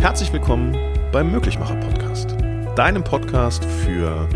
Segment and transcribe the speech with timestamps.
[0.00, 0.74] Herzlich willkommen
[1.12, 2.34] beim Möglichmacher Podcast,
[2.74, 4.26] deinem Podcast für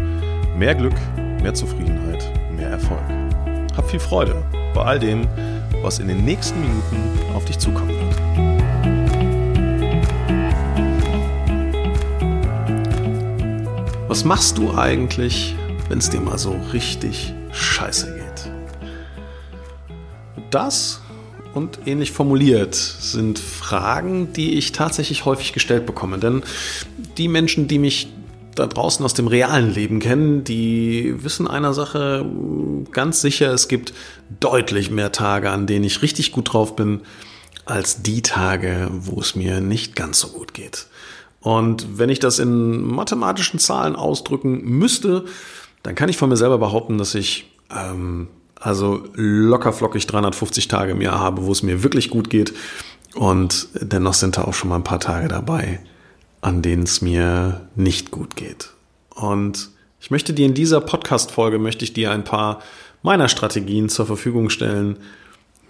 [0.59, 0.93] mehr Glück,
[1.41, 2.23] mehr Zufriedenheit,
[2.55, 3.01] mehr Erfolg.
[3.75, 5.27] Hab viel Freude bei all dem,
[5.81, 8.15] was in den nächsten Minuten auf dich zukommen wird.
[14.07, 15.57] Was machst du eigentlich,
[15.89, 18.51] wenn es dir mal so richtig scheiße geht?
[20.51, 21.01] Das
[21.55, 26.19] und ähnlich formuliert sind Fragen, die ich tatsächlich häufig gestellt bekomme.
[26.19, 26.43] Denn
[27.17, 28.09] die Menschen, die mich
[28.55, 32.25] da draußen aus dem realen Leben kennen, die wissen einer Sache
[32.93, 33.93] ganz sicher, es gibt
[34.41, 37.01] deutlich mehr Tage, an denen ich richtig gut drauf bin,
[37.65, 40.87] als die Tage, wo es mir nicht ganz so gut geht.
[41.41, 45.25] Und wenn ich das in mathematischen Zahlen ausdrücken müsste,
[45.83, 48.29] dann kann ich von mir selber behaupten, dass ich ähm,
[48.65, 52.55] also locker flockig 350 Tage im Jahr habe, wo es mir wirklich gut geht.
[53.15, 55.81] Und dennoch sind da auch schon mal ein paar Tage dabei,
[56.41, 58.71] an denen es mir nicht gut geht.
[59.11, 59.69] Und
[60.01, 62.63] ich möchte dir in dieser Podcast-Folge möchte ich dir ein paar
[63.03, 64.97] meiner Strategien zur Verfügung stellen,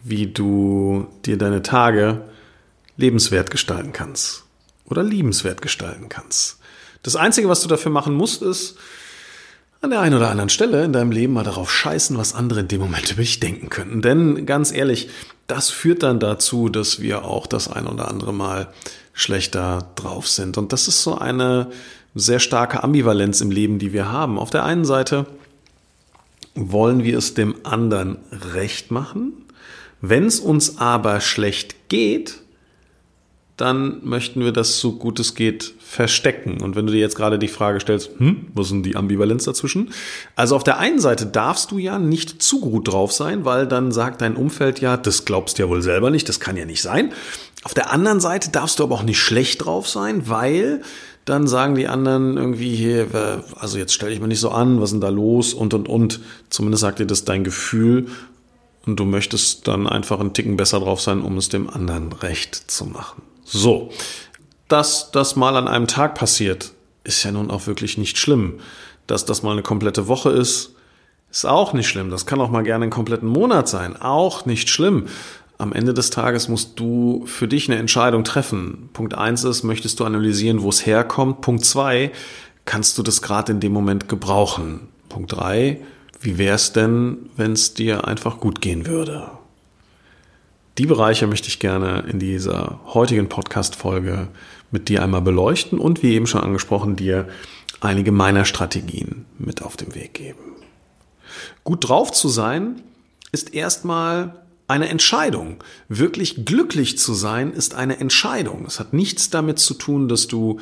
[0.05, 2.23] wie du dir deine Tage
[2.97, 4.45] lebenswert gestalten kannst
[4.85, 6.59] oder liebenswert gestalten kannst.
[7.03, 8.79] Das Einzige, was du dafür machen musst, ist,
[9.85, 12.69] an der einen oder anderen Stelle in deinem Leben mal darauf scheißen, was andere in
[12.69, 14.03] dem Moment über dich denken könnten.
[14.03, 15.09] Denn ganz ehrlich,
[15.47, 18.69] das führt dann dazu, dass wir auch das ein oder andere Mal
[19.13, 20.57] schlechter drauf sind.
[20.57, 21.71] Und das ist so eine
[22.15, 24.39] sehr starke Ambivalenz im Leben, die wir haben.
[24.39, 25.27] Auf der einen Seite
[26.55, 28.19] wollen wir es dem anderen
[28.55, 29.33] recht machen.
[30.01, 32.44] Wenn es uns aber schlecht geht,
[33.57, 36.61] dann möchten wir das so gut es geht verstecken.
[36.61, 39.93] Und wenn du dir jetzt gerade die Frage stellst, hm, ist denn die Ambivalenz dazwischen?
[40.35, 43.93] Also auf der einen Seite darfst du ja nicht zu gut drauf sein, weil dann
[43.93, 46.83] sagt dein Umfeld ja, das glaubst du ja wohl selber nicht, das kann ja nicht
[46.83, 47.13] sein.
[47.63, 50.83] Auf der anderen Seite darfst du aber auch nicht schlecht drauf sein, weil
[51.25, 54.91] dann sagen die anderen irgendwie hier, also jetzt stell dich mal nicht so an, was
[54.91, 56.21] ist denn da los und und und.
[56.51, 58.09] Zumindest sagt dir das dein Gefühl
[58.85, 62.71] und du möchtest dann einfach einen Ticken besser drauf sein, um es dem anderen recht
[62.71, 63.23] zu machen.
[63.45, 63.91] So,
[64.69, 66.73] dass das mal an einem Tag passiert,
[67.05, 68.61] ist ja nun auch wirklich nicht schlimm.
[69.07, 70.75] Dass das mal eine komplette Woche ist,
[71.31, 72.11] ist auch nicht schlimm.
[72.11, 75.07] Das kann auch mal gerne einen kompletten Monat sein, auch nicht schlimm.
[75.59, 78.89] Am Ende des Tages musst du für dich eine Entscheidung treffen.
[78.93, 81.43] Punkt eins ist, möchtest du analysieren, wo es herkommt?
[81.43, 82.11] Punkt zwei,
[82.65, 84.89] kannst du das gerade in dem Moment gebrauchen?
[85.09, 85.81] Punkt drei,
[86.21, 89.31] wie wäre es denn, wenn es dir einfach gut gehen würde?
[90.77, 94.27] Die Bereiche möchte ich gerne in dieser heutigen Podcast-Folge
[94.73, 97.29] mit dir einmal beleuchten und wie eben schon angesprochen, dir
[97.81, 100.41] einige meiner Strategien mit auf den Weg geben.
[101.63, 102.83] Gut drauf zu sein
[103.31, 105.63] ist erstmal eine Entscheidung.
[105.89, 108.65] Wirklich glücklich zu sein ist eine Entscheidung.
[108.67, 110.59] Es hat nichts damit zu tun, dass du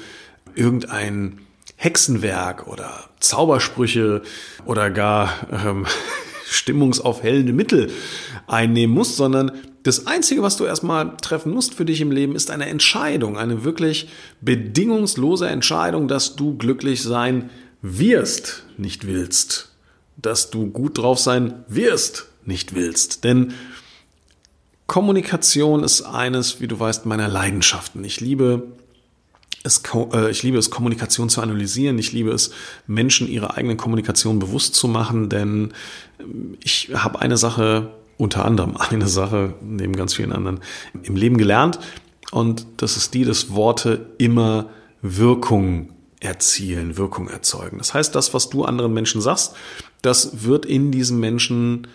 [0.55, 1.39] irgendein
[1.77, 4.21] Hexenwerk oder Zaubersprüche
[4.67, 5.87] oder gar ähm,
[6.51, 7.91] stimmungsaufhellende Mittel
[8.47, 12.51] einnehmen musst, sondern das Einzige, was du erstmal treffen musst für dich im Leben, ist
[12.51, 14.09] eine Entscheidung, eine wirklich
[14.41, 17.51] bedingungslose Entscheidung, dass du glücklich sein
[17.81, 19.73] wirst, nicht willst.
[20.17, 23.25] Dass du gut drauf sein wirst, nicht willst.
[23.25, 23.55] Denn
[24.87, 28.05] Kommunikation ist eines, wie du weißt, meiner Leidenschaften.
[28.05, 28.69] Ich liebe
[29.65, 29.83] es,
[30.13, 31.99] äh, ich liebe es, Kommunikation zu analysieren.
[31.99, 32.51] Ich liebe es,
[32.87, 35.73] Menschen ihre eigene Kommunikation bewusst zu machen, denn
[36.63, 40.61] ich habe eine Sache unter anderem eine Sache, neben ganz vielen anderen,
[41.03, 41.79] im Leben gelernt.
[42.31, 44.71] Und das ist die, dass Worte immer
[45.03, 45.91] Wirkung
[46.21, 47.79] erzielen, Wirkung erzeugen.
[47.79, 49.55] Das heißt, das, was du anderen Menschen sagst,
[50.03, 51.89] das wird in diesem Menschen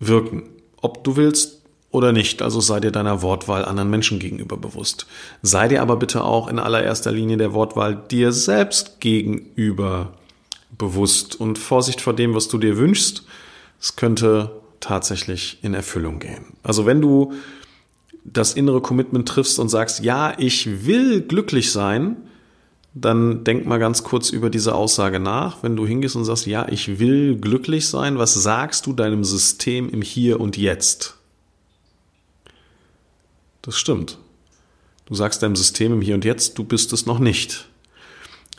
[0.00, 0.42] wirken.
[0.82, 1.60] Ob du willst
[1.90, 2.42] oder nicht.
[2.42, 5.06] Also sei dir deiner Wortwahl anderen Menschen gegenüber bewusst.
[5.42, 10.12] Sei dir aber bitte auch in allererster Linie der Wortwahl dir selbst gegenüber
[10.76, 13.24] bewusst und Vorsicht vor dem, was du dir wünschst.
[13.80, 16.56] Es könnte tatsächlich in Erfüllung gehen.
[16.62, 17.32] Also wenn du
[18.24, 22.16] das innere Commitment triffst und sagst, ja, ich will glücklich sein,
[22.92, 25.62] dann denk mal ganz kurz über diese Aussage nach.
[25.62, 29.88] Wenn du hingehst und sagst, ja, ich will glücklich sein, was sagst du deinem System
[29.88, 31.16] im Hier und Jetzt?
[33.62, 34.18] Das stimmt.
[35.06, 37.68] Du sagst deinem System im Hier und Jetzt, du bist es noch nicht.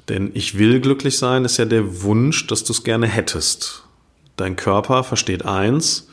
[0.09, 3.83] Denn ich will glücklich sein ist ja der Wunsch, dass du es gerne hättest.
[4.37, 6.07] Dein Körper versteht eins,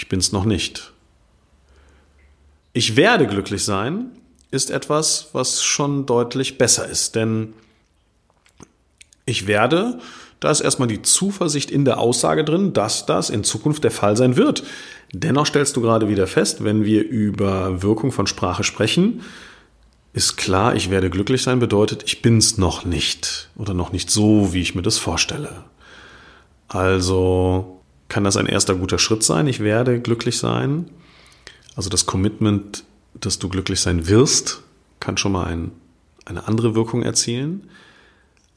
[0.00, 0.94] ich bin es noch nicht.
[2.72, 4.12] Ich werde glücklich sein
[4.50, 7.52] ist etwas, was schon deutlich besser ist, denn
[9.26, 9.98] ich werde,
[10.40, 14.16] da ist erstmal die Zuversicht in der Aussage drin, dass das in Zukunft der Fall
[14.16, 14.64] sein wird.
[15.12, 19.20] Dennoch stellst du gerade wieder fest, wenn wir über Wirkung von Sprache sprechen,
[20.14, 24.54] ist klar, ich werde glücklich sein, bedeutet, ich bin's noch nicht oder noch nicht so,
[24.54, 25.64] wie ich mir das vorstelle.
[26.68, 27.79] Also
[28.10, 30.90] kann das ein erster guter Schritt sein, ich werde glücklich sein.
[31.76, 32.84] Also das Commitment,
[33.14, 34.62] dass du glücklich sein wirst,
[34.98, 35.70] kann schon mal ein,
[36.26, 37.70] eine andere Wirkung erzielen.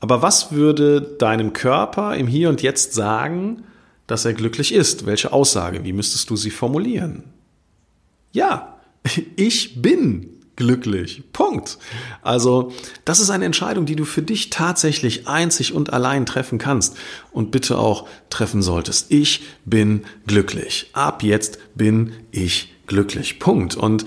[0.01, 3.63] Aber was würde deinem Körper im Hier und Jetzt sagen,
[4.07, 5.05] dass er glücklich ist?
[5.05, 5.85] Welche Aussage?
[5.85, 7.23] Wie müsstest du sie formulieren?
[8.33, 8.79] Ja,
[9.37, 11.23] ich bin glücklich.
[11.33, 11.77] Punkt.
[12.21, 12.71] Also,
[13.05, 16.97] das ist eine Entscheidung, die du für dich tatsächlich einzig und allein treffen kannst
[17.31, 19.11] und bitte auch treffen solltest.
[19.11, 20.89] Ich bin glücklich.
[20.93, 23.39] Ab jetzt bin ich glücklich.
[23.39, 23.75] Punkt.
[23.75, 24.05] Und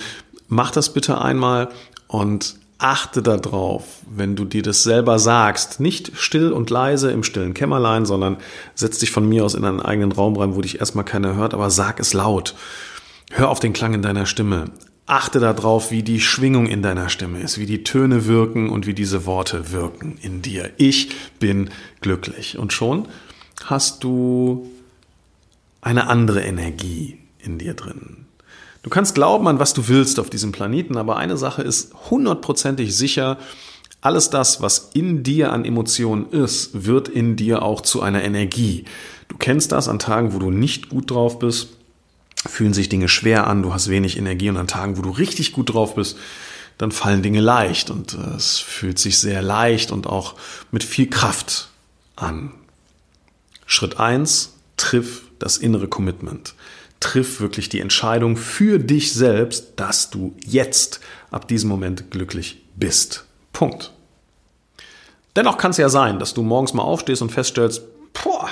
[0.49, 1.69] mach das bitte einmal
[2.09, 7.55] und achte darauf, wenn du dir das selber sagst, nicht still und leise im stillen
[7.55, 8.37] Kämmerlein, sondern
[8.75, 11.55] setz dich von mir aus in einen eigenen Raum rein, wo dich erstmal keiner hört,
[11.55, 12.55] aber sag es laut.
[13.31, 14.71] Hör auf den Klang in deiner Stimme.
[15.07, 18.95] Achte darauf, wie die Schwingung in deiner Stimme ist, wie die Töne wirken und wie
[18.95, 20.71] diese Worte wirken in dir.
[20.79, 21.71] Ich bin
[22.01, 22.59] glücklich.
[22.59, 23.07] Und schon
[23.65, 24.69] hast du
[25.81, 28.27] eine andere Energie in dir drin.
[28.83, 32.97] Du kannst glauben an was du willst auf diesem Planeten, aber eine Sache ist hundertprozentig
[32.97, 33.39] sicher,
[34.01, 38.85] alles das, was in dir an Emotionen ist, wird in dir auch zu einer Energie.
[39.29, 41.71] Du kennst das an Tagen, wo du nicht gut drauf bist
[42.47, 45.53] fühlen sich Dinge schwer an, du hast wenig Energie und an Tagen, wo du richtig
[45.53, 46.17] gut drauf bist,
[46.79, 50.35] dann fallen Dinge leicht und äh, es fühlt sich sehr leicht und auch
[50.71, 51.69] mit viel Kraft
[52.17, 52.53] an.
[53.67, 56.55] Schritt eins: triff das innere Commitment.
[57.01, 61.01] Triff wirklich die Entscheidung für dich selbst, dass du jetzt
[61.31, 63.25] ab diesem Moment glücklich bist.
[63.53, 63.93] Punkt.
[65.35, 67.83] Dennoch kann es ja sein, dass du morgens mal aufstehst und feststellst,
[68.15, 68.49] boah,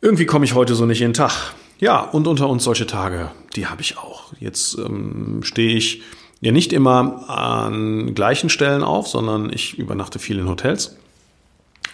[0.00, 1.54] irgendwie komme ich heute so nicht in den Tag.
[1.78, 4.32] Ja, und unter uns solche Tage, die habe ich auch.
[4.40, 6.02] Jetzt ähm, stehe ich
[6.40, 10.96] ja nicht immer an gleichen Stellen auf, sondern ich übernachte viel in Hotels.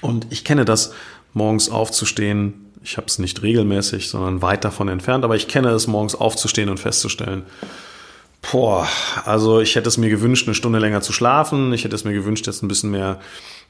[0.01, 0.93] Und ich kenne das,
[1.33, 2.73] morgens aufzustehen.
[2.83, 6.69] Ich habe es nicht regelmäßig, sondern weit davon entfernt, aber ich kenne es, morgens aufzustehen
[6.69, 7.45] und festzustellen,
[8.51, 8.89] Boah,
[9.25, 11.73] also ich hätte es mir gewünscht, eine Stunde länger zu schlafen.
[11.73, 13.21] Ich hätte es mir gewünscht, jetzt ein bisschen mehr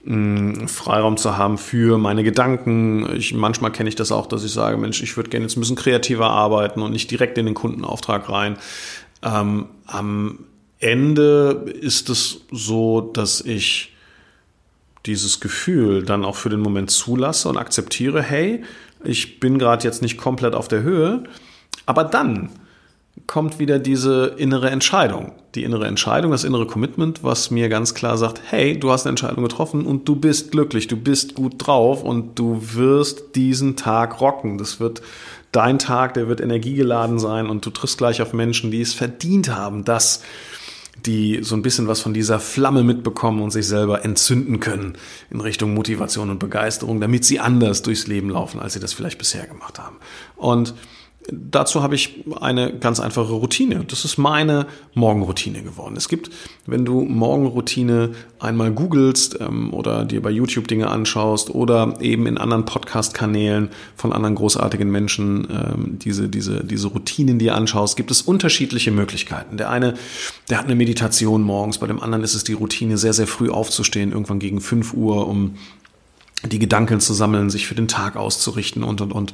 [0.05, 3.15] mh, Freiraum zu haben für meine Gedanken.
[3.15, 5.61] Ich, manchmal kenne ich das auch, dass ich sage, Mensch, ich würde gerne jetzt ein
[5.61, 8.57] bisschen kreativer arbeiten und nicht direkt in den Kundenauftrag rein.
[9.23, 10.41] Ähm, am
[10.79, 13.95] Ende ist es so, dass ich
[15.07, 18.65] dieses Gefühl dann auch für den Moment zulasse und akzeptiere, hey,
[19.05, 21.25] ich bin gerade jetzt nicht komplett auf der Höhe,
[21.87, 22.51] aber dann
[23.27, 25.33] kommt wieder diese innere Entscheidung.
[25.55, 29.11] Die innere Entscheidung, das innere Commitment, was mir ganz klar sagt, hey, du hast eine
[29.11, 34.21] Entscheidung getroffen und du bist glücklich, du bist gut drauf und du wirst diesen Tag
[34.21, 34.59] rocken.
[34.59, 35.01] Das wird
[35.53, 39.55] dein Tag, der wird energiegeladen sein und du triffst gleich auf Menschen, die es verdient
[39.55, 40.23] haben, dass
[41.07, 44.97] die so ein bisschen was von dieser Flamme mitbekommen und sich selber entzünden können
[45.31, 49.19] in Richtung Motivation und Begeisterung, damit sie anders durchs Leben laufen, als sie das vielleicht
[49.19, 49.97] bisher gemacht haben.
[50.37, 50.75] Und
[51.31, 53.85] Dazu habe ich eine ganz einfache Routine.
[53.89, 55.97] Das ist meine Morgenroutine geworden.
[55.97, 56.31] Es gibt,
[56.67, 62.37] wenn du Morgenroutine einmal googelst ähm, oder dir bei YouTube Dinge anschaust oder eben in
[62.37, 68.21] anderen Podcast-Kanälen von anderen großartigen Menschen ähm, diese, diese, diese Routinen dir anschaust, gibt es
[68.21, 69.57] unterschiedliche Möglichkeiten.
[69.57, 69.95] Der eine,
[70.51, 73.49] der hat eine Meditation morgens, bei dem anderen ist es die Routine, sehr, sehr früh
[73.49, 75.55] aufzustehen, irgendwann gegen 5 Uhr, um
[76.45, 79.33] die Gedanken zu sammeln, sich für den Tag auszurichten und, und, und.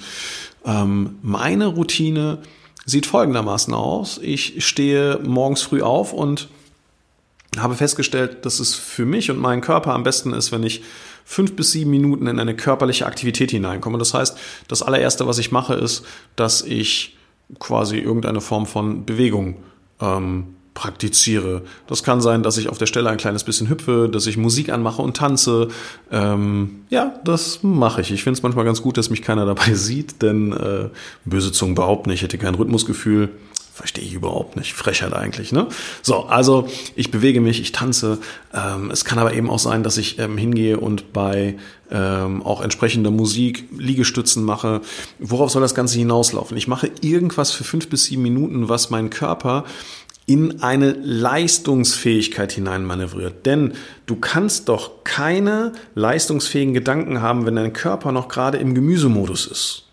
[0.64, 2.38] Ähm, meine Routine
[2.86, 4.18] sieht folgendermaßen aus.
[4.22, 6.48] Ich stehe morgens früh auf und
[7.58, 10.82] habe festgestellt, dass es für mich und meinen Körper am besten ist, wenn ich
[11.24, 13.98] fünf bis sieben Minuten in eine körperliche Aktivität hineinkomme.
[13.98, 14.36] Das heißt,
[14.68, 16.04] das allererste, was ich mache, ist,
[16.36, 17.16] dass ich
[17.58, 19.56] quasi irgendeine Form von Bewegung
[20.00, 21.60] ähm, praktiziere.
[21.86, 24.70] Das kann sein, dass ich auf der Stelle ein kleines bisschen hüpfe, dass ich Musik
[24.70, 25.68] anmache und tanze.
[26.10, 28.10] Ähm, ja, das mache ich.
[28.10, 30.88] Ich finde es manchmal ganz gut, dass mich keiner dabei sieht, denn äh,
[31.26, 33.28] böse Zungen behaupten, ich hätte kein Rhythmusgefühl.
[33.74, 34.72] Verstehe ich überhaupt nicht.
[34.72, 35.66] Frechheit eigentlich, ne?
[36.02, 38.18] So, also ich bewege mich, ich tanze.
[38.54, 41.56] Ähm, es kann aber eben auch sein, dass ich ähm, hingehe und bei
[41.90, 44.80] ähm, auch entsprechender Musik Liegestützen mache.
[45.18, 46.56] Worauf soll das Ganze hinauslaufen?
[46.56, 49.64] Ich mache irgendwas für fünf bis sieben Minuten, was mein Körper
[50.30, 53.46] in eine Leistungsfähigkeit hineinmanövriert.
[53.46, 53.72] Denn
[54.06, 59.86] du kannst doch keine leistungsfähigen Gedanken haben, wenn dein Körper noch gerade im Gemüsemodus ist.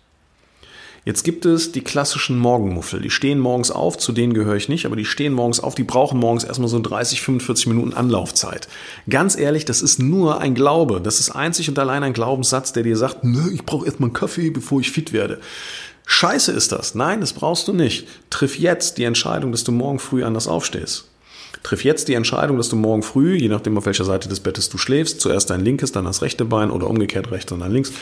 [1.04, 3.00] Jetzt gibt es die klassischen Morgenmuffel.
[3.00, 5.82] Die stehen morgens auf, zu denen gehöre ich nicht, aber die stehen morgens auf, die
[5.82, 8.68] brauchen morgens erstmal so 30, 45 Minuten Anlaufzeit.
[9.10, 11.00] Ganz ehrlich, das ist nur ein Glaube.
[11.00, 14.14] Das ist einzig und allein ein Glaubenssatz, der dir sagt, Nö, ich brauche erstmal einen
[14.14, 15.40] Kaffee, bevor ich fit werde.
[16.10, 16.94] Scheiße ist das.
[16.94, 18.08] Nein, das brauchst du nicht.
[18.30, 21.04] Triff jetzt die Entscheidung, dass du morgen früh anders aufstehst.
[21.62, 24.70] Triff jetzt die Entscheidung, dass du morgen früh, je nachdem auf welcher Seite des Bettes
[24.70, 27.92] du schläfst, zuerst dein linkes, dann das rechte Bein oder umgekehrt rechts und dann links,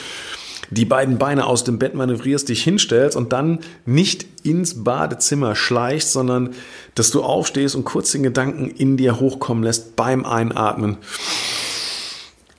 [0.71, 6.13] die beiden Beine aus dem Bett manövrierst, dich hinstellst und dann nicht ins Badezimmer schleichst,
[6.13, 6.51] sondern
[6.95, 10.99] dass du aufstehst und kurz den Gedanken in dir hochkommen lässt beim Einatmen.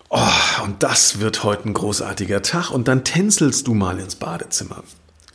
[0.10, 0.20] Oh,
[0.66, 4.84] und das wird heute ein großartiger Tag und dann tänzelst du mal ins Badezimmer.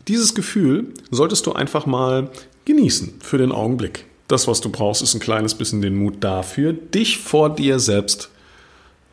[0.09, 2.31] Dieses Gefühl solltest du einfach mal
[2.65, 4.07] genießen für den Augenblick.
[4.29, 8.31] Das, was du brauchst, ist ein kleines bisschen den Mut dafür, dich vor dir selbst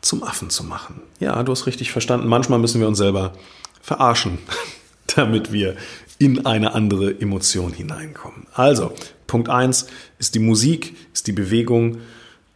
[0.00, 1.02] zum Affen zu machen.
[1.20, 2.26] Ja, du hast richtig verstanden.
[2.26, 3.34] Manchmal müssen wir uns selber
[3.82, 4.38] verarschen,
[5.14, 5.76] damit wir
[6.18, 8.46] in eine andere Emotion hineinkommen.
[8.52, 8.92] Also,
[9.26, 9.86] Punkt eins
[10.18, 11.98] ist die Musik, ist die Bewegung,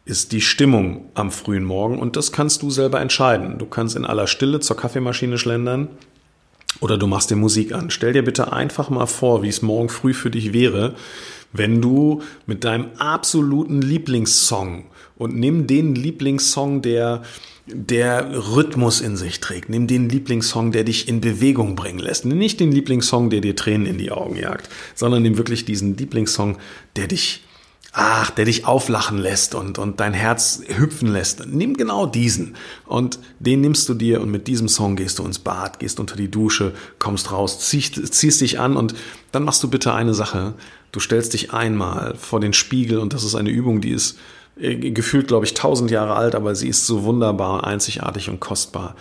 [0.04, 3.58] ist die Stimmung am frühen Morgen und das kannst du selber entscheiden.
[3.58, 5.88] Du kannst in aller Stille zur Kaffeemaschine schlendern
[6.80, 7.90] oder du machst dir Musik an.
[7.90, 10.94] Stell dir bitte einfach mal vor, wie es morgen früh für dich wäre,
[11.52, 17.22] wenn du mit deinem absoluten Lieblingssong und nimm den Lieblingssong, der
[17.66, 19.70] der Rhythmus in sich trägt.
[19.70, 22.26] Nimm den Lieblingssong, der dich in Bewegung bringen lässt.
[22.26, 25.96] Nimm nicht den Lieblingssong, der dir Tränen in die Augen jagt, sondern nimm wirklich diesen
[25.96, 26.58] Lieblingssong,
[26.96, 27.42] der dich,
[27.94, 31.46] ach, der dich auflachen lässt und, und dein Herz hüpfen lässt.
[31.46, 35.38] Nimm genau diesen und den nimmst du dir und mit diesem Song gehst du ins
[35.38, 38.96] Bad, gehst unter die Dusche, kommst raus, ziehst, ziehst dich an und
[39.30, 40.54] dann machst du bitte eine Sache.
[40.90, 44.18] Du stellst dich einmal vor den Spiegel und das ist eine Übung, die ist
[44.56, 48.94] gefühlt, glaube ich, tausend Jahre alt, aber sie ist so wunderbar, einzigartig und kostbar.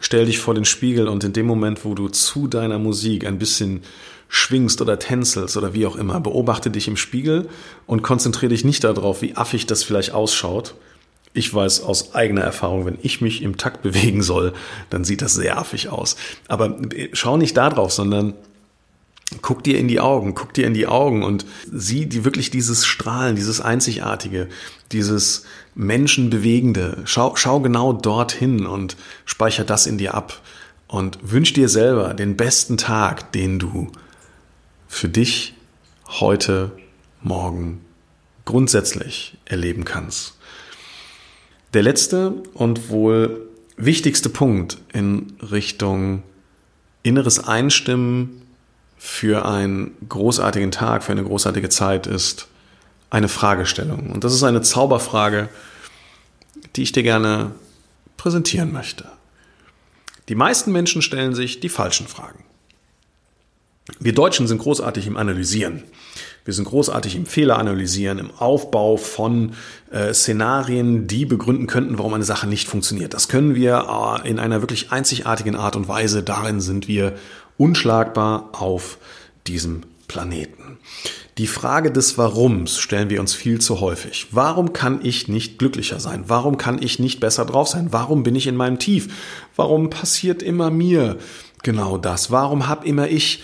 [0.00, 3.38] Stell dich vor den Spiegel und in dem Moment, wo du zu deiner Musik ein
[3.38, 3.82] bisschen
[4.28, 7.48] schwingst oder tänzelst oder wie auch immer, beobachte dich im Spiegel
[7.86, 10.74] und konzentriere dich nicht darauf, wie affig das vielleicht ausschaut.
[11.32, 14.52] Ich weiß aus eigener Erfahrung, wenn ich mich im Takt bewegen soll,
[14.90, 16.16] dann sieht das sehr affig aus.
[16.48, 18.34] Aber äh, schau nicht darauf, sondern
[19.42, 22.86] guck dir in die Augen, guck dir in die Augen und sieh die wirklich dieses
[22.86, 24.48] Strahlen, dieses Einzigartige,
[24.90, 25.44] dieses
[25.74, 27.02] Menschenbewegende.
[27.04, 30.40] Schau, schau genau dorthin und speicher das in dir ab
[30.86, 33.92] und wünsch dir selber den besten Tag, den du
[34.88, 35.54] für dich
[36.06, 36.72] heute,
[37.20, 37.82] morgen
[38.46, 40.38] grundsätzlich erleben kannst.
[41.74, 46.22] Der letzte und wohl wichtigste Punkt in Richtung
[47.02, 48.47] inneres Einstimmen
[48.98, 52.48] für einen großartigen Tag, für eine großartige Zeit ist
[53.10, 54.10] eine Fragestellung.
[54.10, 55.48] Und das ist eine Zauberfrage,
[56.76, 57.52] die ich dir gerne
[58.16, 59.06] präsentieren möchte.
[60.28, 62.44] Die meisten Menschen stellen sich die falschen Fragen.
[63.98, 65.84] Wir Deutschen sind großartig im Analysieren.
[66.44, 69.52] Wir sind großartig im Fehler analysieren, im Aufbau von
[69.90, 73.14] äh, Szenarien, die begründen könnten, warum eine Sache nicht funktioniert.
[73.14, 76.22] Das können wir äh, in einer wirklich einzigartigen Art und Weise.
[76.22, 77.14] Darin sind wir
[77.58, 78.96] unschlagbar auf
[79.46, 80.78] diesem Planeten.
[81.36, 84.28] Die Frage des Warums stellen wir uns viel zu häufig.
[84.32, 86.24] Warum kann ich nicht glücklicher sein?
[86.26, 87.88] Warum kann ich nicht besser drauf sein?
[87.90, 89.08] Warum bin ich in meinem Tief?
[89.54, 91.18] Warum passiert immer mir
[91.62, 92.30] genau das?
[92.30, 93.42] Warum hab immer ich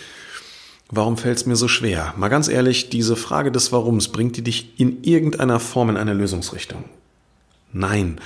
[0.91, 2.15] Warum fällt es mir so schwer?
[2.17, 6.13] Mal ganz ehrlich, diese Frage des Warums, bringt die dich in irgendeiner Form in eine
[6.13, 6.85] Lösungsrichtung?
[7.73, 8.21] Nein.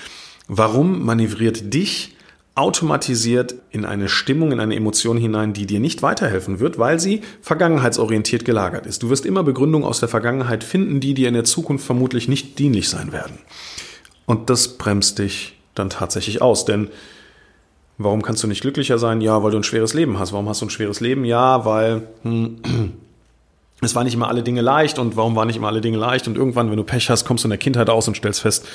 [0.48, 2.16] Warum manövriert dich
[2.58, 7.22] automatisiert in eine Stimmung, in eine Emotion hinein, die dir nicht weiterhelfen wird, weil sie
[7.40, 9.04] vergangenheitsorientiert gelagert ist.
[9.04, 12.58] Du wirst immer Begründungen aus der Vergangenheit finden, die dir in der Zukunft vermutlich nicht
[12.58, 13.38] dienlich sein werden.
[14.26, 16.88] Und das bremst dich dann tatsächlich aus, denn
[17.96, 19.20] warum kannst du nicht glücklicher sein?
[19.20, 20.32] Ja, weil du ein schweres Leben hast.
[20.32, 21.24] Warum hast du ein schweres Leben?
[21.24, 22.56] Ja, weil hm,
[23.82, 26.26] es war nicht immer alle Dinge leicht und warum waren nicht immer alle Dinge leicht?
[26.26, 28.66] Und irgendwann, wenn du Pech hast, kommst du in der Kindheit aus und stellst fest,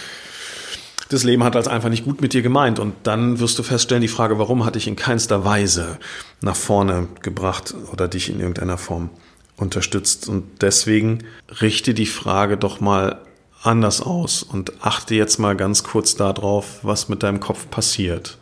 [1.14, 2.80] das Leben hat als einfach nicht gut mit dir gemeint.
[2.80, 5.98] Und dann wirst du feststellen, die Frage, warum hat dich in keinster Weise
[6.42, 9.10] nach vorne gebracht oder dich in irgendeiner Form
[9.58, 10.28] unterstützt.
[10.28, 11.20] Und deswegen
[11.62, 13.22] richte die Frage doch mal
[13.62, 18.38] anders aus und achte jetzt mal ganz kurz darauf, was mit deinem Kopf passiert.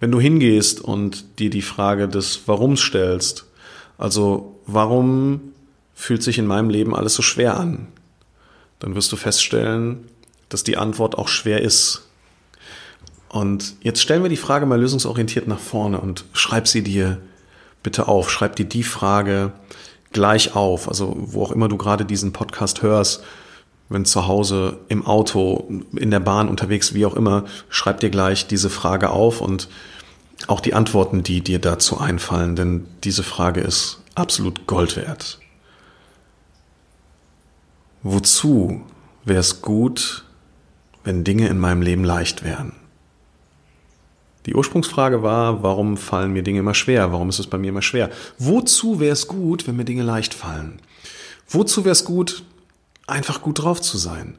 [0.00, 3.46] Wenn du hingehst und dir die Frage des Warums stellst,
[3.98, 5.52] also warum
[5.94, 7.86] fühlt sich in meinem Leben alles so schwer an,
[8.80, 10.08] dann wirst du feststellen,
[10.52, 12.08] dass die Antwort auch schwer ist.
[13.28, 17.18] Und jetzt stellen wir die Frage mal lösungsorientiert nach vorne und schreib sie dir
[17.82, 18.30] bitte auf.
[18.30, 19.52] Schreib dir die Frage
[20.12, 20.88] gleich auf.
[20.88, 23.22] Also wo auch immer du gerade diesen Podcast hörst,
[23.88, 28.46] wenn zu Hause, im Auto, in der Bahn unterwegs, wie auch immer, schreib dir gleich
[28.46, 29.68] diese Frage auf und
[30.46, 35.38] auch die Antworten, die dir dazu einfallen, denn diese Frage ist absolut Gold wert.
[38.02, 38.82] Wozu
[39.24, 40.24] wäre es gut,
[41.04, 42.72] wenn Dinge in meinem Leben leicht wären?
[44.46, 47.12] Die Ursprungsfrage war, warum fallen mir Dinge immer schwer?
[47.12, 48.10] Warum ist es bei mir immer schwer?
[48.38, 50.80] Wozu wäre es gut, wenn mir Dinge leicht fallen?
[51.48, 52.42] Wozu wäre es gut,
[53.06, 54.36] einfach gut drauf zu sein.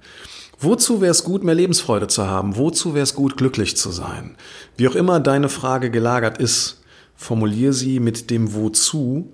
[0.60, 2.58] Wozu wäre es gut, mehr Lebensfreude zu haben?
[2.58, 4.36] Wozu wäre es gut, glücklich zu sein?
[4.76, 6.82] Wie auch immer deine Frage gelagert ist,
[7.16, 9.30] formulier sie mit dem Wozu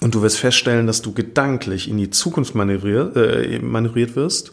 [0.00, 4.52] und du wirst feststellen, dass du gedanklich in die Zukunft manövriert, äh, manövriert wirst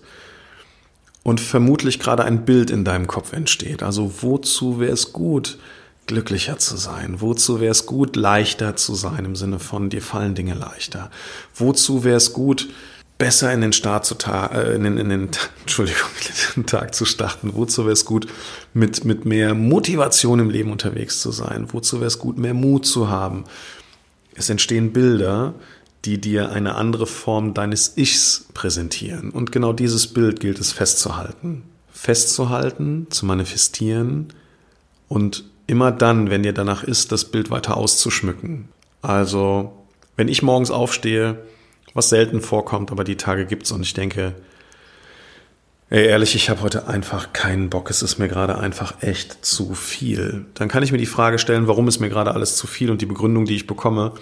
[1.25, 3.81] und vermutlich gerade ein Bild in deinem Kopf entsteht.
[3.81, 5.57] Also wozu wäre es gut,
[6.05, 7.19] glücklicher zu sein?
[7.19, 11.09] Wozu wäre es gut, leichter zu sein im Sinne von dir fallen Dinge leichter?
[11.55, 12.69] Wozu wäre es gut,
[13.17, 15.29] besser in den Start zu äh, in, den, in den
[15.61, 16.09] Entschuldigung,
[16.55, 17.55] in den Tag zu starten?
[17.55, 18.27] Wozu wäre es gut,
[18.75, 21.73] mit, mit mehr Motivation im Leben unterwegs zu sein?
[21.73, 23.45] Wozu wäre es gut, mehr Mut zu haben?
[24.35, 25.55] Es entstehen Bilder,
[26.05, 29.31] die dir eine andere Form deines Ichs präsentieren.
[29.31, 31.63] Und genau dieses Bild gilt es festzuhalten.
[31.91, 34.27] Festzuhalten, zu manifestieren
[35.07, 38.69] und immer dann, wenn dir danach ist, das Bild weiter auszuschmücken.
[39.01, 39.73] Also,
[40.15, 41.39] wenn ich morgens aufstehe,
[41.93, 44.35] was selten vorkommt, aber die Tage gibt's und ich denke,
[45.89, 49.73] ey, ehrlich, ich habe heute einfach keinen Bock, es ist mir gerade einfach echt zu
[49.73, 50.45] viel.
[50.55, 53.01] Dann kann ich mir die Frage stellen, warum ist mir gerade alles zu viel und
[53.01, 54.13] die Begründung, die ich bekomme,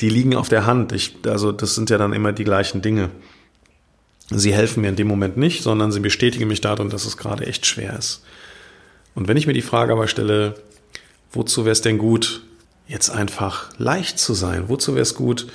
[0.00, 0.92] die liegen auf der Hand.
[0.92, 3.10] Ich, also das sind ja dann immer die gleichen Dinge.
[4.30, 7.46] Sie helfen mir in dem Moment nicht, sondern sie bestätigen mich darin, dass es gerade
[7.46, 8.22] echt schwer ist.
[9.14, 10.54] Und wenn ich mir die Frage aber stelle,
[11.32, 12.42] wozu wäre es denn gut,
[12.88, 14.68] jetzt einfach leicht zu sein?
[14.68, 15.48] Wozu wäre es gut,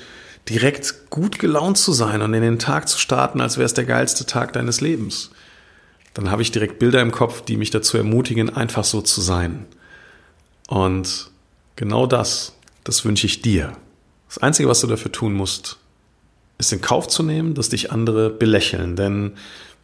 [0.48, 3.84] direkt gut gelaunt zu sein und in den Tag zu starten, als wäre es der
[3.84, 5.30] geilste Tag deines Lebens.
[6.14, 9.66] Dann habe ich direkt Bilder im Kopf, die mich dazu ermutigen, einfach so zu sein.
[10.68, 11.30] Und
[11.76, 13.72] genau das, das wünsche ich dir.
[14.28, 15.78] Das Einzige, was du dafür tun musst,
[16.58, 18.96] ist in Kauf zu nehmen, dass dich andere belächeln.
[18.96, 19.32] Denn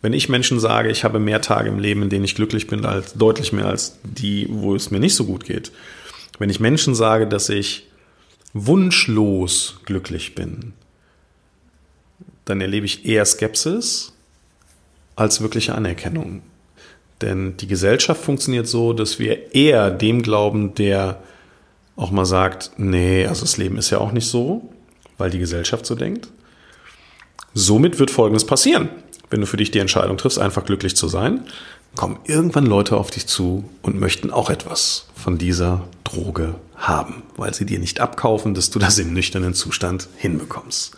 [0.02, 2.84] wenn ich Menschen sage, ich habe mehr Tage im Leben, in denen ich glücklich bin,
[2.84, 5.72] als deutlich mehr als die, wo es mir nicht so gut geht.
[6.38, 7.88] Wenn ich Menschen sage, dass ich
[8.52, 10.74] wunschlos glücklich bin,
[12.44, 14.12] dann erlebe ich eher Skepsis
[15.16, 16.42] als wirkliche Anerkennung.
[17.22, 21.22] Denn die Gesellschaft funktioniert so, dass wir eher dem glauben, der
[21.96, 24.68] auch mal sagt, nee, also das Leben ist ja auch nicht so,
[25.18, 26.28] weil die Gesellschaft so denkt.
[27.54, 28.88] Somit wird Folgendes passieren.
[29.30, 31.46] Wenn du für dich die Entscheidung triffst, einfach glücklich zu sein,
[31.94, 37.54] kommen irgendwann Leute auf dich zu und möchten auch etwas von dieser Droge haben, weil
[37.54, 40.96] sie dir nicht abkaufen, dass du das im nüchternen Zustand hinbekommst.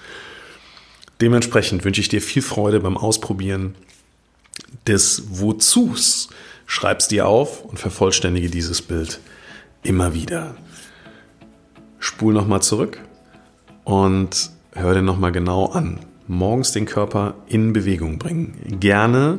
[1.20, 3.74] Dementsprechend wünsche ich dir viel Freude beim Ausprobieren
[4.87, 6.28] des Wozus.
[6.66, 9.20] Schreib's dir auf und vervollständige dieses Bild
[9.82, 10.56] immer wieder.
[11.98, 13.00] Spul nochmal zurück
[13.85, 16.00] und hör dir nochmal genau an.
[16.28, 18.78] Morgens den Körper in Bewegung bringen.
[18.80, 19.38] Gerne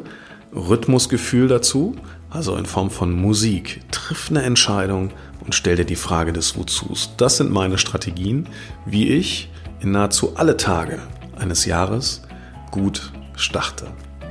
[0.54, 1.96] Rhythmusgefühl dazu,
[2.30, 3.82] also in Form von Musik.
[3.92, 5.12] Triff eine Entscheidung
[5.46, 7.12] und stell dir die Frage des Wozus.
[7.18, 8.48] Das sind meine Strategien,
[8.86, 9.50] wie ich
[9.82, 11.00] in nahezu alle Tage
[11.38, 12.24] eines Jahres
[12.72, 13.88] gut starte.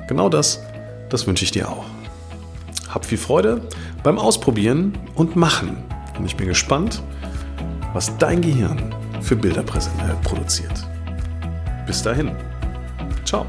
[0.09, 0.61] Genau das,
[1.09, 1.85] das wünsche ich dir auch.
[2.89, 3.61] Hab viel Freude
[4.03, 5.77] beim Ausprobieren und Machen.
[6.19, 7.03] Und ich bin gespannt,
[7.97, 9.63] was dein Gehirn für Bilder
[10.23, 10.87] produziert.
[11.87, 12.31] Bis dahin.
[13.25, 13.47] Ciao.